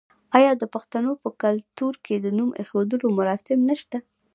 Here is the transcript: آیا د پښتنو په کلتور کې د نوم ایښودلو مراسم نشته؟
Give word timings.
آیا 0.37 0.51
د 0.61 0.63
پښتنو 0.73 1.11
په 1.23 1.29
کلتور 1.41 1.93
کې 2.05 2.15
د 2.19 2.25
نوم 2.37 2.49
ایښودلو 2.59 3.07
مراسم 3.17 3.59
نشته؟ 3.69 3.97